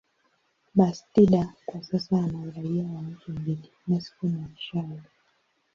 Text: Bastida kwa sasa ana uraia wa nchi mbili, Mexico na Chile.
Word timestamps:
Bastida 0.75 1.53
kwa 1.65 1.83
sasa 1.83 2.17
ana 2.17 2.39
uraia 2.39 2.83
wa 2.83 3.01
nchi 3.01 3.31
mbili, 3.31 3.71
Mexico 3.87 4.27
na 4.27 4.47
Chile. 4.57 5.01